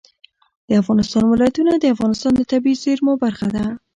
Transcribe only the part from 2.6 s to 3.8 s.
زیرمو برخه ده.